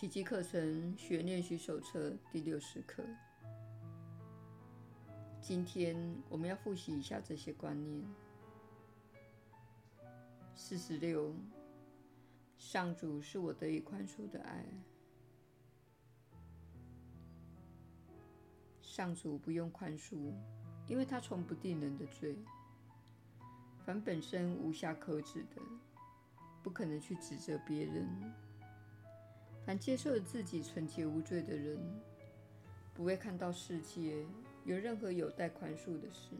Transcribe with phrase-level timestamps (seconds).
[0.00, 3.04] 奇迹课程学练习手册第六十课。
[5.42, 5.94] 今天
[6.30, 8.02] 我们要复习一下这些观念。
[10.54, 11.34] 四十六，
[12.56, 14.64] 上主是我得以宽恕的爱。
[18.80, 20.32] 上主不用宽恕，
[20.86, 22.38] 因为他从不定人的罪。
[23.84, 25.60] 凡本身无瑕可指的，
[26.62, 28.08] 不可能去指责别人。
[29.70, 31.78] 凡接受了自己纯洁无罪的人，
[32.92, 34.26] 不会看到世界
[34.64, 36.32] 有任何有待宽恕的事。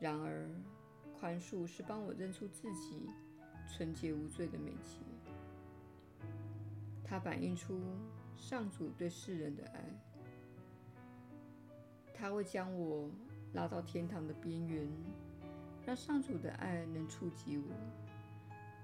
[0.00, 0.50] 然而，
[1.16, 3.08] 宽恕是帮我认出自己
[3.68, 6.26] 纯洁无罪的美德。
[7.04, 7.80] 它反映出
[8.36, 9.84] 上主对世人的爱。
[12.12, 13.08] 它会将我
[13.52, 14.88] 拉到天堂的边缘，
[15.86, 17.66] 让上主的爱能触及我。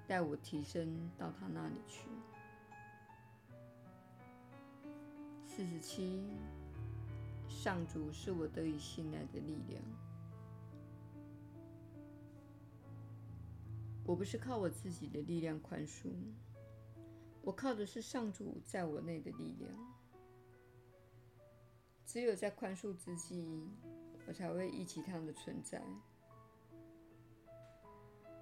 [0.07, 2.09] 带我提升到他那里去。
[5.61, 6.23] 四十七，
[7.47, 9.83] 上主是我得以信赖的力量。
[14.07, 16.09] 我不是靠我自己的力量宽恕，
[17.43, 19.71] 我靠的是上主在我内的力量。
[22.07, 23.69] 只有在宽恕之际，
[24.27, 25.85] 我才会忆起他的存在。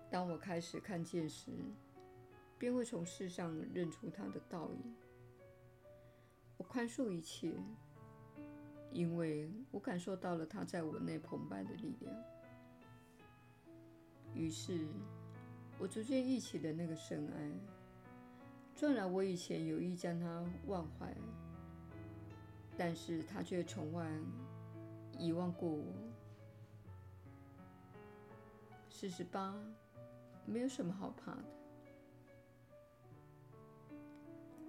[0.09, 1.51] 当我开始看见时，
[2.57, 4.95] 便会从世上认出他的倒影。
[6.59, 7.55] 我宽恕一切，
[8.93, 12.15] 因为我感受到了他在我内澎湃的力量。
[14.35, 14.87] 于是，
[15.79, 17.51] 我逐渐忆起了那个深爱，
[18.75, 21.17] 纵然我以前有意将他忘怀，
[22.77, 24.05] 但是他却从未
[25.19, 25.85] 遗忘过我。
[28.91, 29.59] 四十八。
[30.51, 31.45] 没有什么好怕的。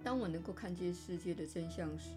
[0.02, 2.16] 当我能够看见世界的真相时，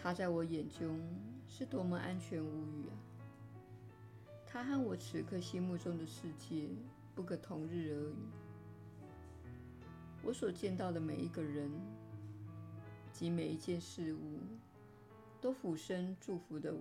[0.00, 1.00] 它在我眼中
[1.48, 2.94] 是多么安全无虞啊！
[4.46, 6.68] 它和我此刻心目中的世界
[7.14, 8.16] 不可同日而语。
[10.22, 11.70] 我所见到的每一个人
[13.12, 14.38] 及每一件事物，
[15.40, 16.80] 都俯身祝福的我。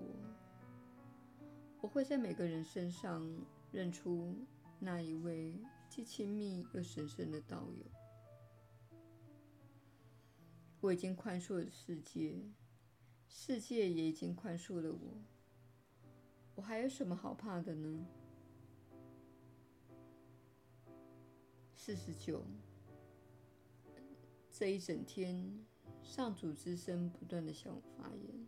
[1.81, 3.27] 我会在每个人身上
[3.71, 4.33] 认出。
[4.77, 5.55] 那一位
[5.87, 7.85] 既亲密又神圣的道友，
[10.85, 12.35] 我已经宽恕了世界，
[13.27, 15.17] 世界也已经宽恕了我。
[16.53, 18.05] 我还有什么好怕的呢？
[21.75, 22.45] 四十九，
[24.51, 25.65] 这一整天，
[26.03, 28.45] 上主之声不断地向我发言。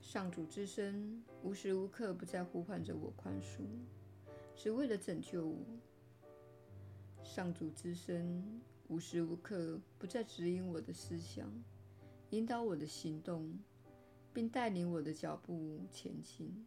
[0.00, 3.64] 上主之声无时无刻不在呼唤着我宽恕，
[4.54, 5.58] 只为了拯救我。
[7.26, 8.42] 上主之身
[8.88, 11.52] 无时无刻不在指引我的思想，
[12.30, 13.52] 引导我的行动，
[14.32, 16.66] 并带领我的脚步前进。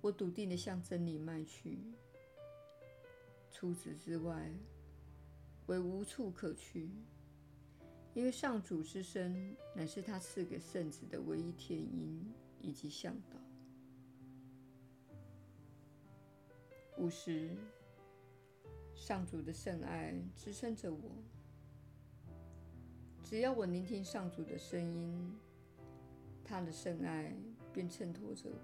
[0.00, 1.80] 我笃定地向真理迈去，
[3.50, 4.52] 除此之外，
[5.66, 6.90] 为无处可去。
[8.14, 12.24] 因为上主之身乃是他赐给圣子的唯一天音
[12.60, 13.40] 以及向导。
[16.98, 17.56] 五十，
[18.98, 20.98] 上主的圣爱支撑着我。
[23.22, 25.38] 只要我聆听上主的声音，
[26.44, 27.32] 他的圣爱
[27.72, 28.58] 便衬托着我。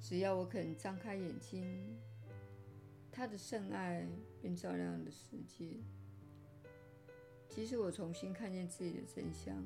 [0.00, 1.96] 只要我肯张开眼睛，
[3.10, 4.06] 他的圣爱
[4.40, 5.76] 便照亮了世界。
[7.48, 9.62] 即使我重新看见自己的真相，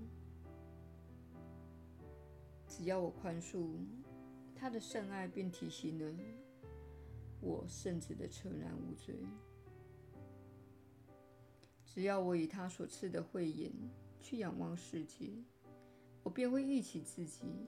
[2.67, 3.77] 只要我宽恕，
[4.57, 6.11] 他的圣爱便提醒了
[7.43, 9.15] 我圣子的纯然无罪。
[11.85, 13.71] 只要我以他所赐的慧眼
[14.21, 15.31] 去仰望世界，
[16.23, 17.67] 我便会忆起自己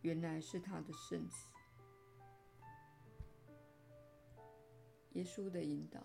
[0.00, 1.36] 原来是他的圣子。
[5.12, 6.00] 耶稣的引导。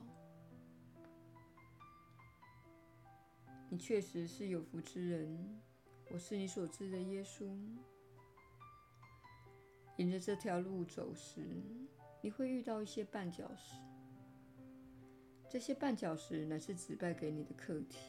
[3.69, 5.59] 你确实是有福之人，
[6.11, 7.49] 我是你所知的耶稣。
[9.97, 11.63] 沿着这条路走时，
[12.25, 13.75] 你会遇到一些绊脚石，
[15.47, 17.99] 这些绊脚石乃是指派给你的课题，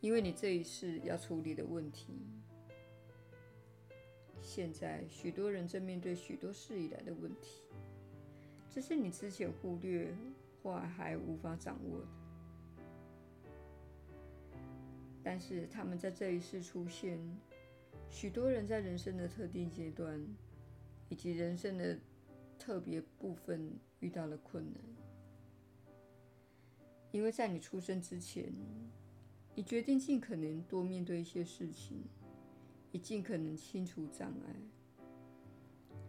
[0.00, 2.14] 因为你这一世要处理的问题。
[4.40, 7.60] 现在，许多人正面对许多事以来的问题，
[8.70, 10.10] 这是你之前忽略
[10.62, 12.06] 或还无法掌握的。
[15.22, 17.20] 但是他们在这一世出现，
[18.08, 20.18] 许多人在人生的特定阶段，
[21.10, 21.98] 以及人生的
[22.62, 24.80] 特别部分遇到了困难，
[27.10, 28.54] 因为在你出生之前，
[29.56, 32.04] 你决定尽可能多面对一些事情，
[32.92, 34.54] 也尽可能清除障碍。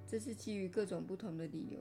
[0.06, 1.80] 这是基于各种不同的理由。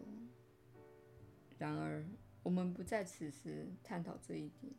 [1.58, 2.02] 然而，
[2.42, 4.72] 我们不在此时探讨这一点。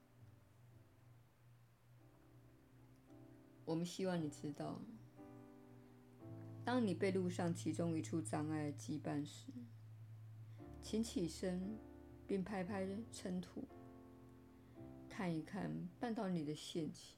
[3.63, 4.81] 我们希望你知道，
[6.65, 9.51] 当你被路上其中一处障碍羁绊时，
[10.83, 11.79] 请起身，
[12.27, 13.63] 并拍拍尘土，
[15.09, 17.15] 看一看绊倒你的陷阱。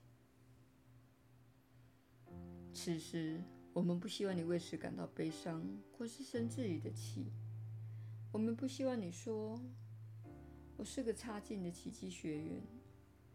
[2.72, 3.42] 此时，
[3.74, 5.68] 我们不希望你为此感到悲伤，
[5.98, 7.32] 或是生自己的气。
[8.32, 9.60] 我们不希望你说
[10.78, 12.62] ：“我是个差劲的奇迹学员，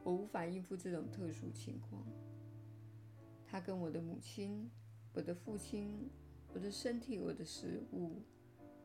[0.05, 2.07] 我无法应付这种特殊情况。”
[3.45, 4.71] 他跟我的母亲、
[5.13, 6.09] 我的父亲、
[6.55, 8.23] 我的身体、我的食物、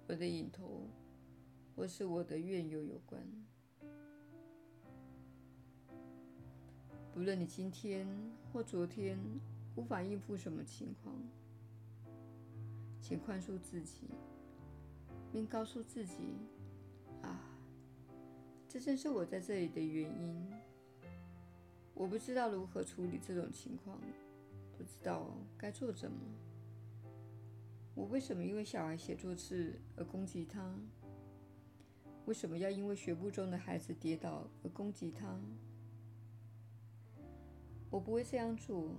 [0.07, 0.89] 我的瘾头，
[1.75, 3.22] 或是我的怨尤有关。
[7.13, 8.07] 不论你今天
[8.51, 9.19] 或昨天
[9.75, 11.16] 无法应付什么情况，
[13.01, 14.07] 请宽恕自己，
[15.31, 16.16] 并告诉自己
[17.22, 17.39] ：“啊，
[18.68, 20.50] 这正是我在这里的原因。
[21.94, 24.00] 我不知道如何处理这种情况。”
[24.78, 26.18] 不知道该做什么。
[27.94, 30.78] 我为什么因为小孩写错字而攻击他？
[32.25, 35.39] 为什么要因为学步中的孩子跌倒而攻击他？
[37.89, 38.89] 我不会这样做，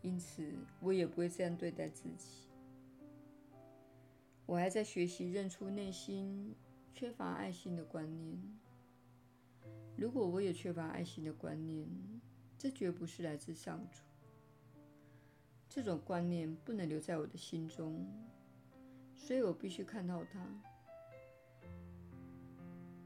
[0.00, 2.48] 因此我也不会这样对待自己。
[4.46, 6.54] 我还在学习认出内心
[6.94, 8.38] 缺乏爱心的观念。
[9.96, 11.86] 如果我有缺乏爱心的观念，
[12.56, 14.00] 这绝不是来自上主。
[15.68, 18.06] 这种观念不能留在我的心中，
[19.16, 20.71] 所以我必须看到它。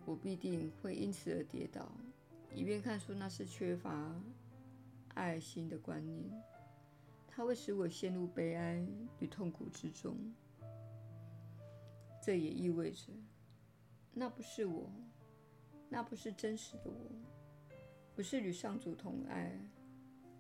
[0.07, 1.91] 我必定会因此而跌倒，
[2.55, 4.15] 以便看出那是缺乏
[5.15, 6.25] 爱心的观念。
[7.27, 8.83] 它会使我陷入悲哀
[9.19, 10.17] 与痛苦之中。
[12.23, 13.13] 这也意味着，
[14.15, 14.91] 那不是我，
[15.89, 17.11] 那不是真实的我，
[18.15, 19.53] 不是与上主同爱、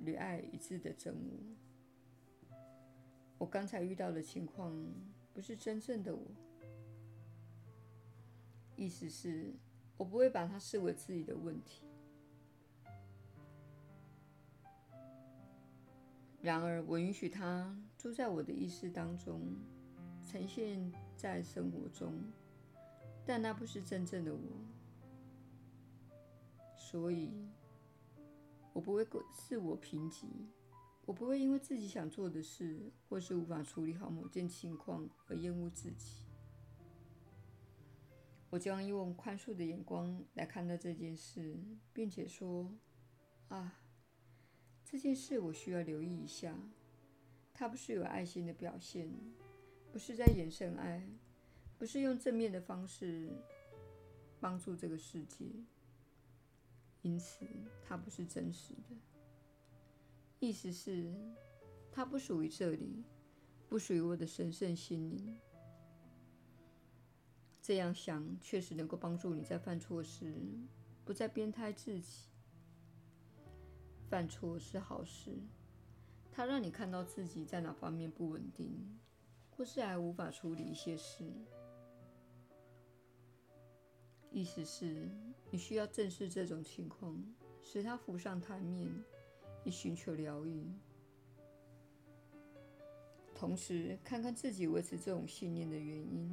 [0.00, 2.56] 与爱一致的真我。
[3.38, 4.74] 我刚才遇到的情况
[5.34, 6.24] 不是真正的我，
[8.76, 9.54] 意思是，
[9.96, 11.82] 我不会把它视为自己的问题。
[16.42, 19.56] 然而，我允许它住在我的意识当中，
[20.22, 22.12] 呈现在生活中，
[23.24, 24.40] 但那不是真正的我，
[26.76, 27.48] 所以，
[28.72, 30.28] 我不会自我评级。
[31.04, 36.24] 我不会因为自己想做的事，或是无法处理好某件情况而厌恶自己。
[38.48, 41.56] 我将用宽恕的眼光来看待这件事，
[41.92, 42.72] 并且说
[43.48, 43.80] ：“啊，
[44.84, 46.56] 这件事我需要留意一下。
[47.52, 49.10] 它不是有爱心的表现，
[49.92, 51.02] 不是在延伸爱，
[51.76, 53.28] 不是用正面的方式
[54.38, 55.44] 帮助这个世界，
[57.02, 57.46] 因此
[57.82, 58.96] 它不是真实的。”
[60.38, 61.12] 意思是，
[61.90, 63.02] 它不属于这里，
[63.68, 65.36] 不属于我的神圣心灵。
[67.66, 70.32] 这样想确实能够帮助你在犯错时
[71.04, 72.28] 不再鞭挞自己。
[74.08, 75.36] 犯错是好事，
[76.30, 78.96] 它让你看到自己在哪方面不稳定，
[79.50, 81.24] 或是还无法处理一些事。
[84.30, 85.10] 意思是，
[85.50, 87.20] 你需要正视这种情况，
[87.64, 88.88] 使它浮上台面。
[89.64, 90.64] 以寻求疗愈，
[93.34, 96.32] 同时看看自己维持这种信念的原因。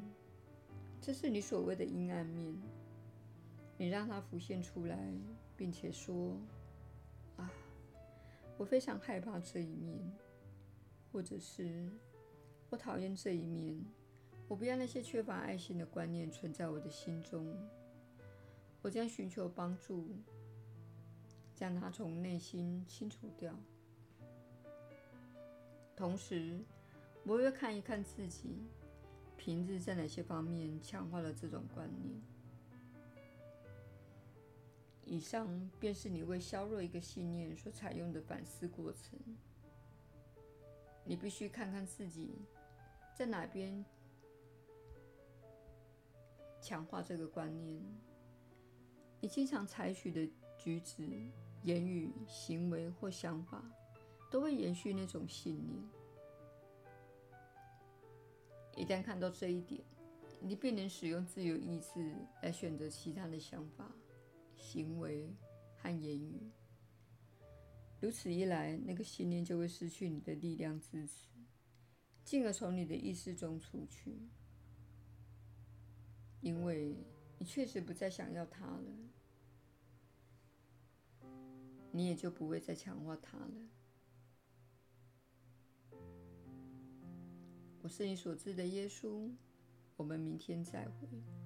[1.05, 2.55] 这是你所谓的阴暗面，
[3.77, 4.97] 你让它浮现出来，
[5.57, 6.39] 并且说
[7.35, 7.51] ：“啊，
[8.57, 9.99] 我非常害怕这一面，
[11.11, 11.91] 或者是
[12.69, 13.77] 我讨厌这一面。
[14.47, 17.53] 我不要那些缺乏爱心的观念存在我的心中。
[18.81, 20.07] 我将寻求帮助。”
[21.53, 23.53] 将它从内心清除掉，
[25.95, 26.59] 同时，
[27.25, 28.57] 我会看一看自己
[29.43, 32.21] 平日在哪些方面强化了这种观念。
[35.03, 39.19] 以上便是你为削弱一个信念所采用的反思过程。
[41.03, 42.39] 你必须看看自己
[43.13, 43.83] 在哪边
[46.61, 47.83] 强化这个观念。
[49.19, 51.29] 你经常采取的举止。
[51.63, 53.63] 言语、行为或想法
[54.29, 56.02] 都会延续那种信念。
[58.75, 59.81] 一旦看到这一点，
[60.41, 63.91] 你便能使用自由意志来选择其他的想法、
[64.55, 65.33] 行为
[65.77, 66.51] 和言语。
[68.01, 71.29] 如此一来，那个信念就会失去你的力量支持，
[72.25, 74.17] 进而从你的意识中出去，
[76.41, 76.97] 因为
[77.37, 78.91] 你确实不再想要它了，
[81.91, 83.51] 你也就不会再强化它了。
[87.83, 89.29] 我是你所知的耶稣，
[89.97, 91.42] 我们明天再会。